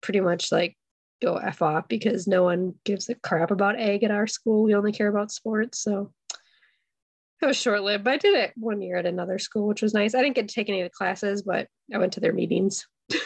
[0.00, 0.76] pretty much like
[1.20, 4.62] go f off because no one gives a crap about ag at our school.
[4.62, 6.12] We only care about sports, so
[7.40, 9.94] it was short lived, but I did it one year at another school, which was
[9.94, 10.14] nice.
[10.14, 12.86] I didn't get to take any of the classes, but I went to their meetings.
[13.08, 13.18] do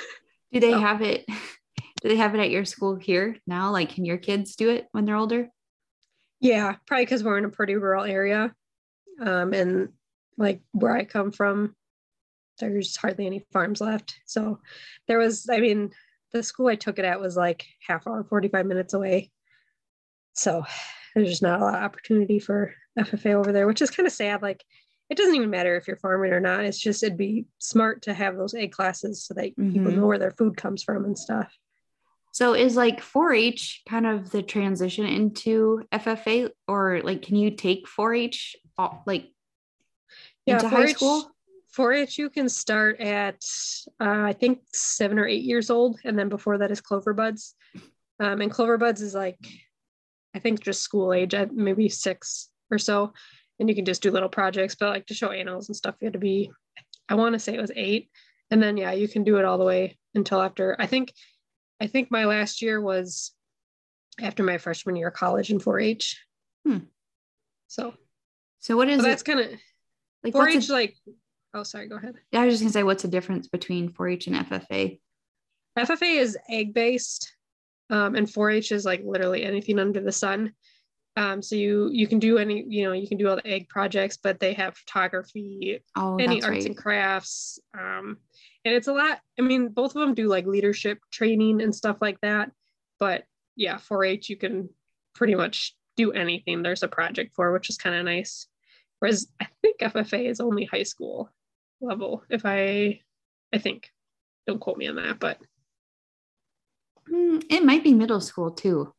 [0.53, 1.27] they so- have it
[2.03, 3.71] do they have it at your school here now?
[3.71, 5.49] Like can your kids do it when they're older?
[6.41, 8.55] Yeah, probably because we're in a pretty rural area.
[9.21, 9.89] Um, and
[10.37, 11.75] like where I come from,
[12.61, 14.21] there's hardly any farms left.
[14.27, 14.61] So
[15.09, 15.93] there was, I mean,
[16.33, 19.31] the school I took it at was like half hour, 45 minutes away.
[20.35, 20.65] So
[21.15, 24.13] there's just not a lot of opportunity for FFA over there, which is kind of
[24.13, 24.43] sad.
[24.43, 24.65] Like
[25.11, 26.65] it doesn't even matter if you're farming or not.
[26.65, 29.97] It's just it'd be smart to have those ag classes so that people Mhm.
[29.97, 31.53] know where their food comes from and stuff.
[32.33, 37.87] So is like 4-H kind of the transition into FFA or like can you take
[37.87, 38.57] 4-H
[39.07, 39.27] like
[40.47, 41.31] Yeah, into high 4-H school?
[41.77, 43.45] 4-H you can start at
[44.01, 47.55] uh, I think seven or eight years old, and then before that is Cloverbuds.
[48.21, 49.39] Um, and Cloverbuds is like
[50.35, 53.13] I think just school age, at maybe six or so,
[53.59, 54.75] and you can just do little projects.
[54.75, 56.51] But like to show animals and stuff, you had to be
[57.09, 58.11] I want to say it was eight,
[58.51, 60.77] and then yeah, you can do it all the way until after.
[60.79, 61.13] I think
[61.81, 63.33] I think my last year was
[64.21, 66.23] after my freshman year of college in 4-H.
[66.67, 66.79] Hmm.
[67.67, 67.95] So,
[68.61, 69.51] So what is so that's kind of
[70.23, 70.97] like 4-H like.
[71.53, 71.89] Oh, sorry.
[71.89, 72.15] Go ahead.
[72.33, 74.99] Yeah, I was just gonna say, what's the difference between 4-H and FFA?
[75.79, 77.34] FFA is ag based,
[77.91, 80.53] um, and 4-H is like literally anything under the sun.
[81.17, 83.69] Um, so you you can do any you know you can do all the ag
[83.69, 86.67] projects, but they have photography, Oh, any arts right.
[86.67, 88.17] and crafts, um,
[88.65, 89.21] and it's a lot.
[89.39, 92.51] I mean, both of them do like leadership training and stuff like that.
[92.99, 94.69] But yeah, 4-H you can
[95.15, 96.63] pretty much do anything.
[96.63, 98.49] There's a project for, which is kind of nice.
[98.99, 101.31] Whereas I think FFA is only high school
[101.81, 102.25] level.
[102.29, 103.01] If I,
[103.53, 103.91] I think,
[104.49, 105.39] don't quote me on that, but
[107.09, 108.93] it might be middle school too.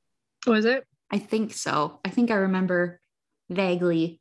[0.48, 0.86] was it?
[1.12, 2.00] I think so.
[2.06, 3.00] I think I remember
[3.50, 4.20] vaguely.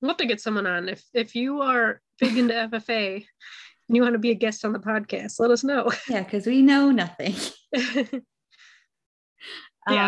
[0.00, 0.88] We'll have to get someone on.
[0.88, 4.72] If if you are big into FFA and you want to be a guest on
[4.72, 5.90] the podcast, let us know.
[6.08, 7.34] Yeah, because we know nothing.
[7.72, 8.04] yeah,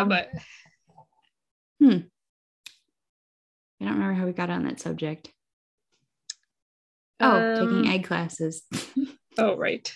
[0.02, 0.30] Um, but
[3.80, 5.32] I don't remember how we got on that subject.
[7.20, 8.62] Oh, um, taking ag classes.
[9.40, 9.88] Oh right.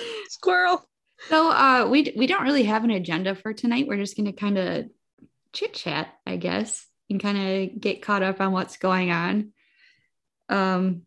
[0.28, 0.84] Squirrel.
[1.28, 3.86] so uh we we don't really have an agenda for tonight.
[3.86, 4.86] We're just gonna kind of
[5.52, 9.52] chit chat, I guess, and kind of get caught up on what's going on.
[10.48, 11.02] Um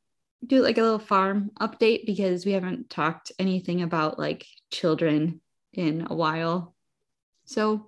[0.46, 5.42] do like a little farm update because we haven't talked anything about like children
[5.74, 6.76] in a while.
[7.46, 7.88] So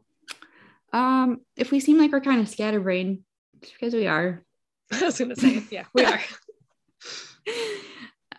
[0.93, 3.19] um if we seem like we're kind of scatterbrained,
[3.61, 4.43] it's because we are.
[4.91, 6.21] I was gonna say, yeah, we are.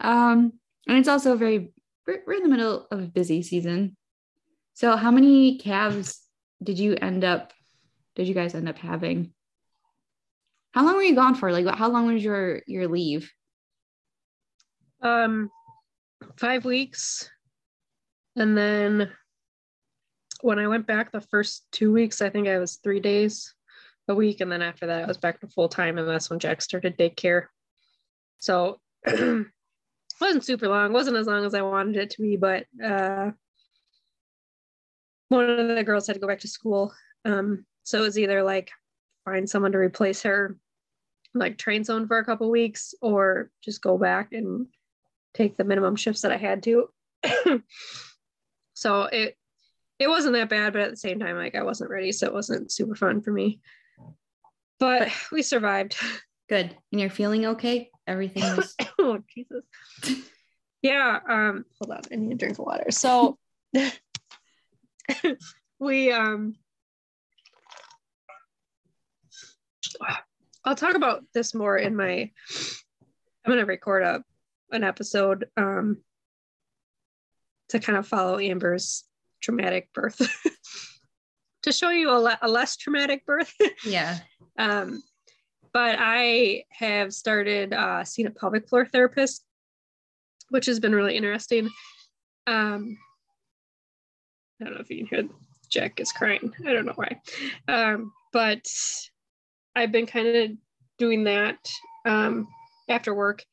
[0.00, 0.52] um,
[0.86, 1.72] and it's also very
[2.08, 3.96] we're, we're in the middle of a busy season.
[4.74, 6.20] So how many calves
[6.62, 7.52] did you end up
[8.16, 9.32] did you guys end up having?
[10.72, 11.52] How long were you gone for?
[11.52, 13.30] Like how long was your your leave?
[15.00, 15.50] Um,
[16.36, 17.30] five weeks,
[18.34, 19.12] and then
[20.40, 23.54] when I went back the first two weeks, I think I was three days
[24.08, 26.40] a week, and then after that, I was back to full time, and that's when
[26.40, 27.44] Jack started daycare.
[28.40, 28.80] So
[30.20, 33.30] wasn't super long, wasn't as long as I wanted it to be, but uh,
[35.28, 36.92] one of the girls had to go back to school,
[37.24, 38.70] um, so it was either like
[39.24, 40.56] find someone to replace her,
[41.34, 44.66] like train someone for a couple weeks, or just go back and
[45.34, 46.88] take the minimum shifts that I had to.
[48.74, 49.36] so it
[49.98, 52.34] it wasn't that bad, but at the same time, like I wasn't ready, so it
[52.34, 53.60] wasn't super fun for me.
[54.78, 55.96] But we survived.
[56.48, 56.74] Good.
[56.92, 57.90] And you're feeling okay?
[58.08, 59.64] Everything was oh Jesus.
[60.82, 61.20] Yeah.
[61.28, 61.64] Um.
[61.80, 62.02] Hold on.
[62.10, 62.90] I need a drink of water.
[62.90, 63.38] So
[65.78, 66.54] we um.
[70.64, 72.30] I'll talk about this more in my.
[73.44, 74.24] I'm gonna record a
[74.70, 75.98] an episode um
[77.70, 79.04] to kind of follow Amber's
[79.40, 80.20] traumatic birth
[81.62, 83.52] to show you a, le- a less traumatic birth.
[83.84, 84.18] yeah.
[84.60, 85.04] Um,
[85.78, 89.44] but I have started uh, seeing a pelvic floor therapist,
[90.48, 91.70] which has been really interesting.
[92.48, 92.98] Um,
[94.60, 95.28] I don't know if you can hear
[95.70, 96.52] Jack is crying.
[96.66, 97.20] I don't know why.
[97.68, 98.66] Um, but
[99.76, 100.50] I've been kind of
[100.98, 101.58] doing that
[102.04, 102.48] um,
[102.88, 103.44] after work.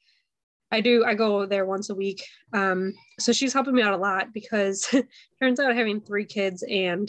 [0.71, 2.23] I do, I go there once a week.
[2.53, 4.89] Um, so she's helping me out a lot because
[5.39, 7.07] turns out having three kids and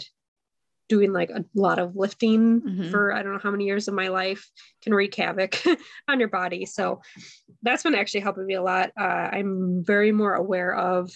[0.89, 2.91] doing like a lot of lifting Mhm.
[2.91, 4.49] for I don't know how many years of my life
[4.83, 5.57] can wreak havoc
[6.09, 6.65] on your body.
[6.67, 7.01] So
[7.63, 8.93] that's been actually helping me a lot.
[8.99, 11.11] Uh, I'm very more aware of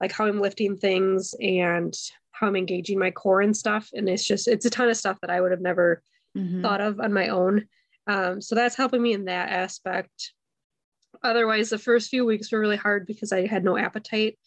[0.00, 1.94] like how I'm lifting things and
[2.32, 3.88] how I'm engaging my core and stuff.
[3.94, 6.02] And it's just, it's a ton of stuff that I would have never
[6.36, 6.62] Mhm.
[6.62, 7.66] thought of on my own.
[8.06, 10.32] Um, so that's helping me in that aspect.
[11.22, 14.38] Otherwise, the first few weeks were really hard because I had no appetite.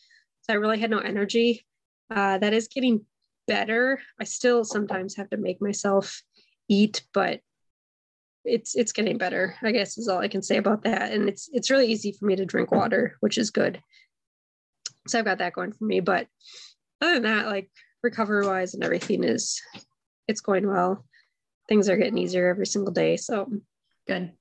[0.43, 1.65] So I really had no energy.
[2.09, 3.05] Uh, that is getting
[3.47, 3.99] better.
[4.19, 6.21] I still sometimes have to make myself
[6.69, 7.41] eat, but
[8.43, 9.55] it's it's getting better.
[9.61, 11.11] I guess is all I can say about that.
[11.11, 13.81] And it's it's really easy for me to drink water, which is good.
[15.07, 15.99] So I've got that going for me.
[15.99, 16.27] But
[17.01, 17.69] other than that, like
[18.03, 19.61] recovery wise and everything is
[20.27, 21.05] it's going well.
[21.69, 23.17] Things are getting easier every single day.
[23.17, 23.49] So
[24.07, 24.31] Good.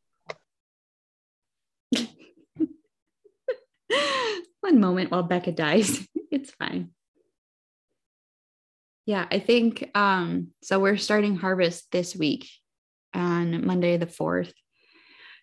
[4.60, 6.06] One moment while Becca dies.
[6.32, 6.90] It's fine.
[9.10, 12.48] Yeah, I think um so we're starting harvest this week
[13.12, 14.52] on Monday the 4th.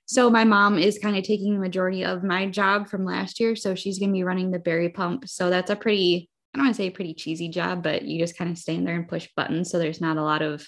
[0.05, 3.57] So my mom is kind of taking the majority of my job from last year.
[3.57, 5.27] So she's going to be running the berry pump.
[5.27, 8.17] So that's a pretty, I don't want to say a pretty cheesy job, but you
[8.17, 9.69] just kind of stand there and push buttons.
[9.69, 10.65] So there's not a lot of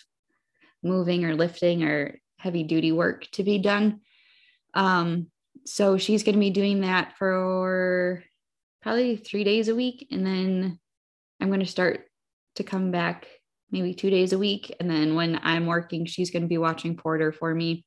[0.83, 4.01] moving or lifting or heavy duty work to be done.
[4.73, 5.27] Um,
[5.65, 8.25] so she's going to be doing that for
[8.81, 10.05] probably three days a week.
[10.11, 10.79] And then
[11.39, 12.08] I'm going to start
[12.59, 13.25] to come back
[13.71, 14.75] maybe two days a week.
[14.79, 17.85] And then when I'm working, she's going to be watching Porter for me.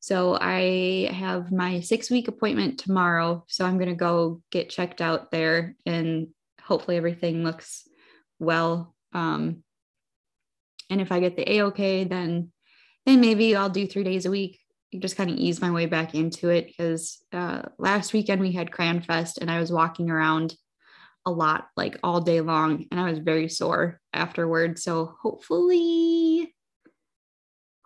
[0.00, 3.44] So I have my six week appointment tomorrow.
[3.48, 6.28] So I'm going to go get checked out there and
[6.62, 7.88] hopefully everything looks
[8.38, 8.94] well.
[9.12, 9.62] Um,
[10.90, 12.52] and if I get the A okay, then
[13.06, 14.60] then maybe I'll do three days a week.
[14.98, 18.70] Just kind of ease my way back into it because uh, last weekend we had
[18.70, 20.54] Cranfest and I was walking around
[21.26, 24.78] a lot, like all day long, and I was very sore afterward.
[24.78, 26.54] So hopefully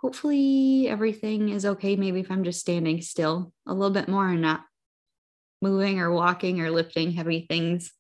[0.01, 1.95] hopefully everything is okay.
[1.97, 4.65] Maybe if I'm just standing still a little bit more and not
[5.61, 7.93] moving or walking or lifting heavy things,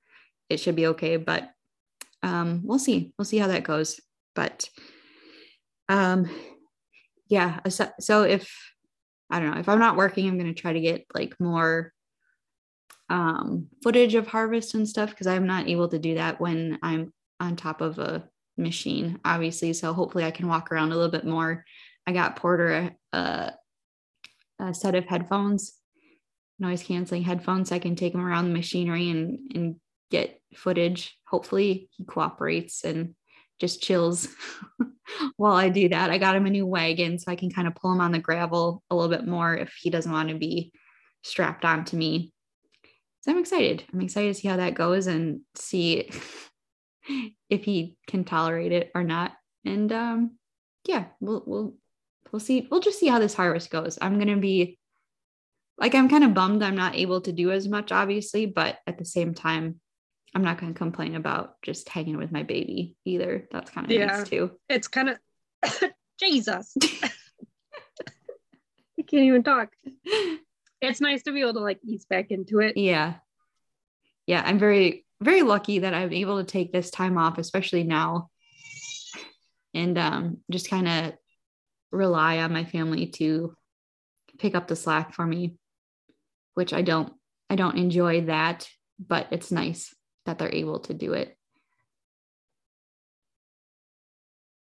[0.48, 1.16] it should be okay.
[1.16, 1.50] But
[2.22, 3.12] um, we'll see.
[3.18, 4.00] We'll see how that goes.
[4.34, 4.68] But
[5.88, 6.30] um,
[7.28, 7.60] yeah.
[7.68, 8.50] So, so if
[9.30, 11.92] I don't know if I'm not working, I'm going to try to get like more
[13.10, 17.12] um, footage of harvest and stuff because I'm not able to do that when I'm
[17.38, 18.24] on top of a
[18.56, 19.74] machine, obviously.
[19.74, 21.64] So hopefully I can walk around a little bit more
[22.06, 23.52] I got Porter a,
[24.58, 25.74] a set of headphones,
[26.58, 27.68] noise canceling headphones.
[27.68, 29.76] So I can take him around the machinery and, and
[30.10, 31.16] get footage.
[31.28, 33.14] Hopefully he cooperates and
[33.60, 34.28] just chills
[35.36, 36.10] while I do that.
[36.10, 38.18] I got him a new wagon so I can kind of pull him on the
[38.18, 40.72] gravel a little bit more if he doesn't want to be
[41.22, 42.32] strapped onto me.
[43.22, 43.84] So I'm excited.
[43.92, 46.10] I'm excited to see how that goes and see
[47.50, 49.32] if he can tolerate it or not.
[49.64, 50.38] And um,
[50.86, 51.74] yeah, we'll we'll
[52.32, 52.66] we'll see.
[52.70, 53.98] We'll just see how this harvest goes.
[54.00, 54.78] I'm going to be
[55.78, 58.98] like, I'm kind of bummed I'm not able to do as much, obviously, but at
[58.98, 59.80] the same time,
[60.34, 63.48] I'm not going to complain about just hanging with my baby either.
[63.50, 64.52] That's kind of yeah, nice too.
[64.68, 65.18] It's kind of
[66.20, 66.74] Jesus.
[66.82, 67.10] I
[69.06, 69.70] can't even talk.
[70.80, 72.76] It's nice to be able to like ease back into it.
[72.76, 73.14] Yeah.
[74.26, 74.42] Yeah.
[74.44, 78.30] I'm very, very lucky that I'm able to take this time off, especially now.
[79.74, 81.12] And um, just kind of
[81.92, 83.54] rely on my family to
[84.38, 85.56] pick up the slack for me,
[86.54, 87.12] which I don't
[87.48, 91.36] I don't enjoy that, but it's nice that they're able to do it.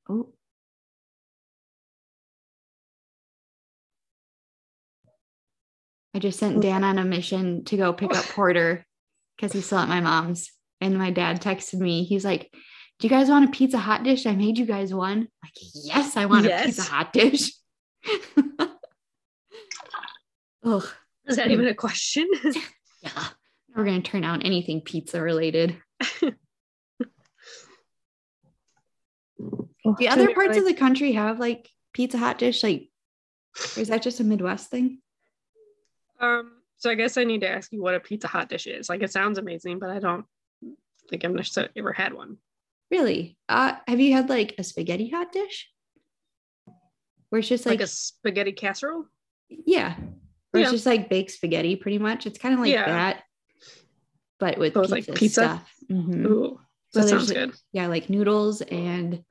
[0.10, 0.34] Oh.
[6.14, 8.86] I just sent Dan on a mission to go pick up Porter
[9.36, 10.52] because he's still at my mom's.
[10.80, 12.04] And my dad texted me.
[12.04, 12.52] He's like,
[13.00, 14.26] do you guys want a pizza hot dish?
[14.26, 15.28] I made you guys one.
[15.44, 16.62] Like, yes, I want yes.
[16.62, 17.52] a pizza hot dish.
[20.66, 20.88] Ugh.
[21.26, 22.28] Is that even a question?
[23.02, 23.28] yeah.
[23.76, 25.78] We're going to turn out anything pizza related.
[29.40, 32.62] the other parts of the country have like pizza hot dish?
[32.62, 32.90] Like,
[33.76, 35.00] or is that just a Midwest thing?
[36.24, 38.90] Um, so I guess I need to ask you what a pizza hot dish is.
[38.90, 40.26] Like, it sounds amazing, but I don't
[41.10, 42.38] think I've ever had one.
[42.90, 43.38] Really?
[43.50, 45.70] Uh, have you had like a spaghetti hot dish?
[47.30, 49.06] Where it's just like, like a spaghetti casserole?
[49.50, 49.96] Yeah.
[50.52, 50.68] Where yeah.
[50.68, 52.28] it's just like baked spaghetti pretty much.
[52.28, 52.86] It's kind of like yeah.
[52.86, 53.24] that,
[54.40, 55.74] but with pizza, like pizza stuff.
[55.92, 56.26] Mm-hmm.
[56.28, 56.60] Ooh,
[56.94, 57.54] that so sounds good.
[57.72, 59.24] Yeah, like noodles and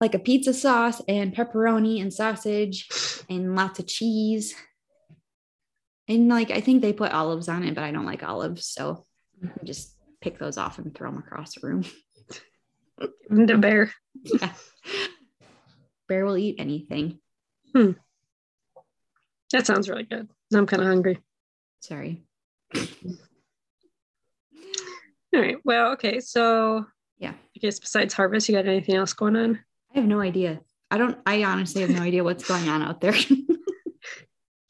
[0.00, 2.88] like a pizza sauce and pepperoni and sausage
[3.30, 4.56] and lots of cheese.
[6.08, 9.06] And like I think they put olives on it, but I don't like olives, so
[9.64, 11.84] just pick those off and throw them across the room.
[13.30, 13.92] the bear.
[14.24, 14.52] Yeah.
[16.08, 17.18] Bear will eat anything.
[17.74, 17.92] Hmm.
[19.52, 20.28] That sounds really good.
[20.52, 21.18] I'm kind of hungry.
[21.80, 22.22] Sorry.
[25.34, 25.56] All right.
[25.64, 26.20] Well, okay.
[26.20, 26.86] So,
[27.18, 27.32] yeah.
[27.32, 29.60] I guess besides harvest, you got anything else going on?
[29.94, 30.60] I have no idea.
[30.90, 33.14] I don't, I honestly have no idea what's going on out there.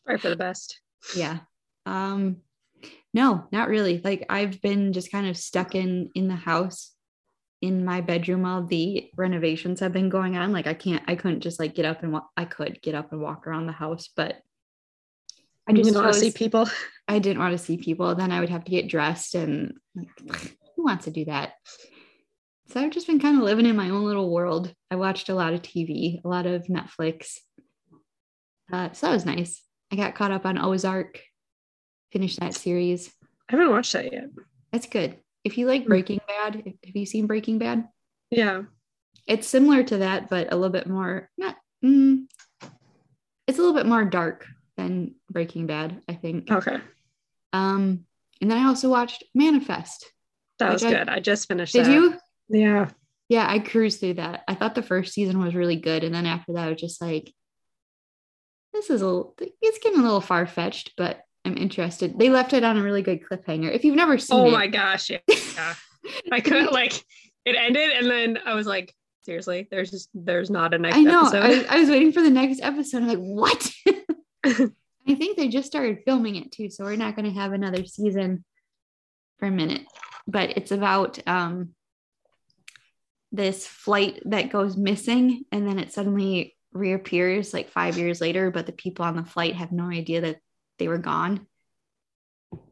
[0.04, 0.81] Right for the best.
[1.16, 1.40] Yeah.
[1.86, 2.38] Um,
[3.14, 4.00] no, not really.
[4.02, 6.92] Like I've been just kind of stuck in in the house
[7.60, 10.52] in my bedroom while the renovations have been going on.
[10.52, 12.28] Like I can't, I couldn't just like get up and walk.
[12.36, 14.36] I could get up and walk around the house, but
[15.68, 16.68] I just didn't want to see people.
[17.08, 18.14] I didn't want to see people.
[18.14, 20.08] Then I would have to get dressed, and like,
[20.76, 21.52] who wants to do that?
[22.68, 24.74] So I've just been kind of living in my own little world.
[24.90, 27.38] I watched a lot of TV, a lot of Netflix.
[28.72, 29.62] Uh, so that was nice.
[29.92, 31.20] I got caught up on Ozark,
[32.10, 33.12] finished that series.
[33.48, 34.30] I haven't watched that yet.
[34.72, 35.88] That's good if you like hmm.
[35.88, 37.88] Breaking Bad, have you seen Breaking Bad?
[38.30, 38.62] Yeah.
[39.26, 42.24] It's similar to that, but a little bit more not mm,
[43.46, 46.50] it's a little bit more dark than Breaking Bad, I think.
[46.50, 46.78] Okay.
[47.52, 48.04] Um,
[48.40, 50.10] and then I also watched Manifest.
[50.58, 51.08] That was I- good.
[51.08, 51.84] I just finished it.
[51.84, 51.92] Did that.
[51.92, 52.18] you?
[52.48, 52.88] Yeah.
[53.28, 54.42] Yeah, I cruised through that.
[54.46, 57.00] I thought the first season was really good, and then after that, I was just
[57.00, 57.32] like,
[58.72, 62.18] "This is a little, it's getting a little far fetched," but I'm interested.
[62.18, 63.72] They left it on a really good cliffhanger.
[63.74, 65.10] If you've never seen Oh it, my gosh.
[65.10, 65.18] Yeah.
[65.28, 65.74] yeah.
[66.32, 66.92] I couldn't like
[67.44, 71.02] it ended and then I was like, seriously, there's just there's not a next I
[71.02, 71.22] know.
[71.22, 71.66] episode.
[71.68, 73.02] I, I was waiting for the next episode.
[73.02, 73.70] I'm like, what?
[74.44, 77.84] I think they just started filming it too, so we're not going to have another
[77.84, 78.44] season
[79.38, 79.82] for a minute.
[80.28, 81.70] But it's about um,
[83.32, 88.50] this flight that goes missing, and then it suddenly reappears like five years later.
[88.50, 90.38] But the people on the flight have no idea that
[90.78, 91.46] they were gone.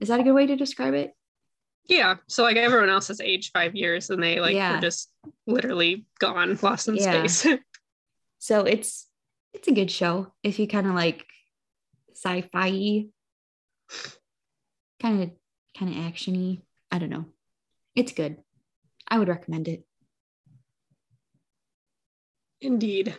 [0.00, 1.12] Is that a good way to describe it?
[1.86, 2.16] yeah.
[2.28, 4.74] So like everyone else has aged five years and they like Yeah.
[4.74, 5.10] were just
[5.46, 7.26] literally gone, lost in Yeah.
[7.26, 7.46] space.
[8.38, 9.06] So it's
[9.52, 11.26] it's a good show if you kind of like
[12.14, 13.06] sci-fi
[15.02, 15.30] kind of
[15.78, 16.62] kind of actiony.
[16.90, 17.26] I don't know.
[17.94, 18.38] It's good.
[19.08, 19.84] I would recommend it.
[22.62, 23.16] Indeed.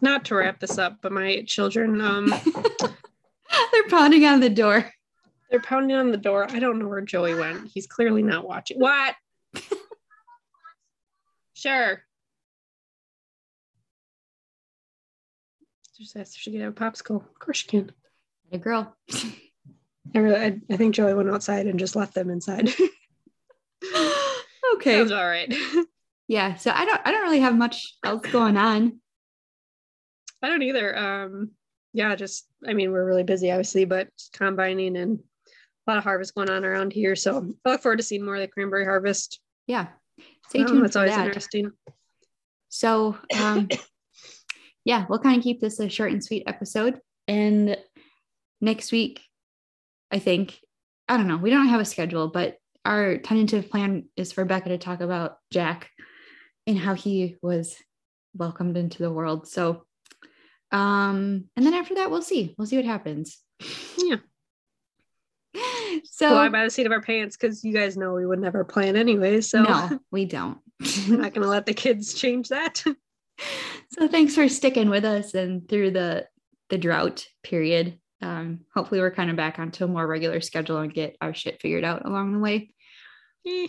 [0.00, 2.32] Not to wrap this up, but my children, um,
[3.72, 4.90] They're pounding on the door.
[5.50, 6.46] they're pounding on the door.
[6.50, 7.70] I don't know where Joey went.
[7.72, 8.78] He's clearly not watching.
[8.78, 9.14] What?
[11.54, 12.02] sure.
[15.98, 17.16] Just asked if she could have a popsicle.
[17.16, 17.92] Of course she can.
[18.52, 18.96] A girl.
[20.14, 22.68] I, really, I, I think Joey went outside and just left them inside.
[24.74, 24.98] okay.
[24.98, 25.54] Sounds all right.
[26.28, 29.00] Yeah, so I don't I don't really have much else going on.
[30.42, 30.96] I don't either.
[30.96, 31.50] Um,
[31.92, 35.20] yeah, just I mean, we're really busy, obviously, but combining and
[35.86, 37.14] a lot of harvest going on around here.
[37.16, 39.40] So I look forward to seeing more of the cranberry harvest.
[39.66, 39.88] Yeah.
[40.48, 41.26] Stay Um, tuned That's always that.
[41.26, 41.72] interesting.
[42.68, 43.68] So, um,
[44.84, 47.00] yeah, we'll kind of keep this a short and sweet episode.
[47.28, 47.76] And
[48.60, 49.20] next week,
[50.10, 50.58] I think,
[51.08, 54.70] I don't know, we don't have a schedule, but our tentative plan is for Becca
[54.70, 55.90] to talk about Jack
[56.66, 57.76] and how he was
[58.34, 59.46] welcomed into the world.
[59.48, 59.84] So,
[60.72, 62.54] um, and then after that, we'll see.
[62.58, 63.38] We'll see what happens.
[63.98, 64.16] Yeah.
[66.06, 68.64] So, Fly by the seat of our pants because you guys know we would never
[68.64, 69.40] plan anyway.
[69.40, 70.58] So no, we don't.
[71.08, 72.82] we're not going to let the kids change that.
[73.90, 76.26] so thanks for sticking with us and through the
[76.70, 80.94] the drought period um hopefully we're kind of back onto a more regular schedule and
[80.94, 82.70] get our shit figured out along the way
[83.46, 83.66] Eh,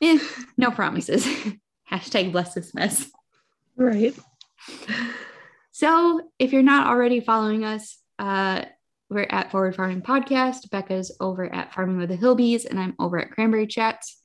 [0.00, 0.18] Eh,
[0.56, 1.26] no promises
[1.92, 3.10] hashtag bless this mess
[3.76, 4.14] right.
[5.72, 8.64] so if you're not already following us uh
[9.10, 13.18] we're at forward farming podcast becca's over at farming with the hillbees and i'm over
[13.18, 14.20] at cranberry chats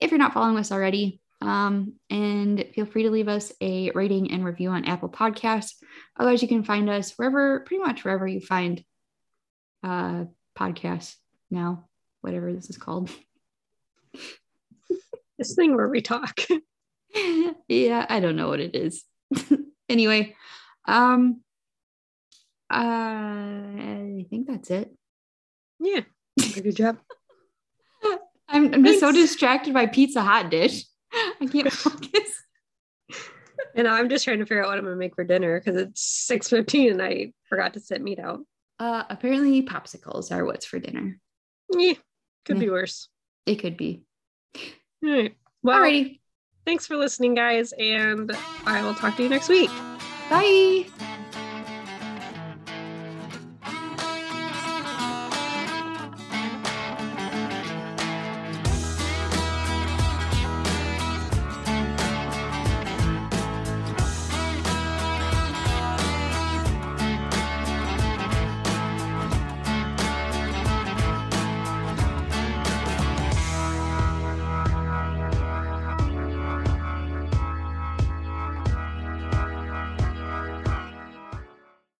[0.00, 4.30] if you're not following us already um, and feel free to leave us a rating
[4.30, 5.74] and review on Apple Podcasts.
[6.16, 8.82] Otherwise, you can find us wherever, pretty much wherever you find
[9.82, 10.24] uh,
[10.56, 11.16] podcasts
[11.50, 11.86] now,
[12.22, 13.10] whatever this is called.
[15.36, 16.40] This thing where we talk.
[17.68, 19.04] yeah, I don't know what it is.
[19.88, 20.34] anyway,
[20.86, 21.40] um,
[22.72, 24.92] uh, I think that's it.
[25.80, 26.00] Yeah.
[26.54, 26.98] Good job.
[28.48, 30.84] I'm, I'm just so distracted by Pizza Hot dish.
[31.12, 32.42] I can't focus.
[33.76, 35.80] And I'm just trying to figure out what I'm going to make for dinner because
[35.80, 38.40] it's 6.15 and I forgot to set meat out.
[38.78, 41.18] Uh, apparently, popsicles are what's for dinner.
[41.76, 41.94] Yeah.
[42.44, 43.08] Could be worse.
[43.46, 44.02] It could be.
[44.56, 45.34] All right.
[45.62, 46.20] Well, Alrighty.
[46.64, 47.72] Thanks for listening, guys.
[47.78, 48.32] And
[48.66, 49.70] I will talk to you next week.
[50.30, 50.86] Bye.